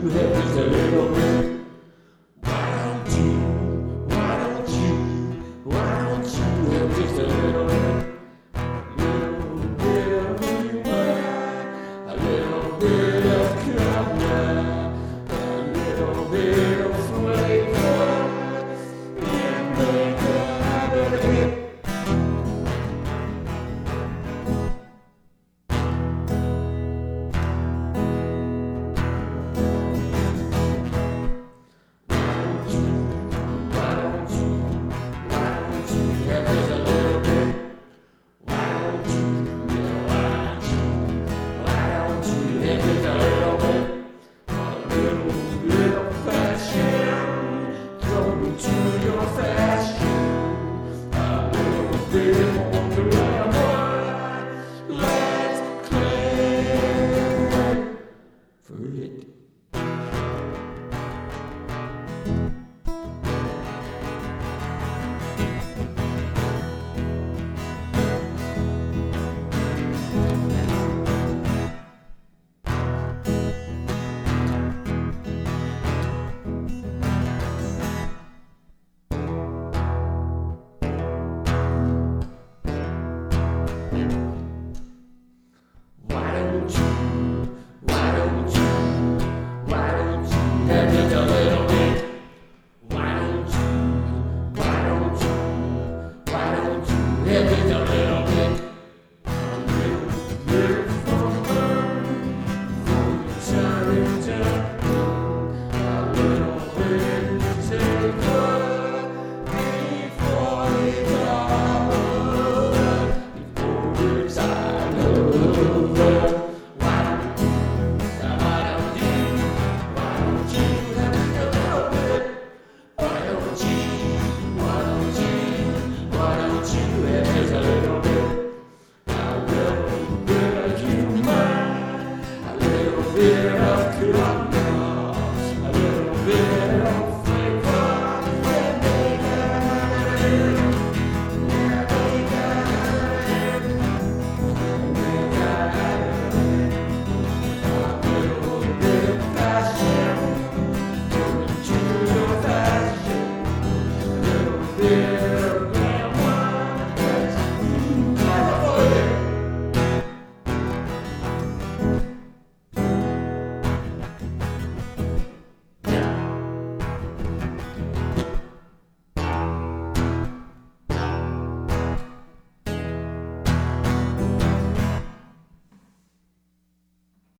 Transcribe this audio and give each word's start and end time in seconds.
you 0.00 0.10
have 0.10 0.77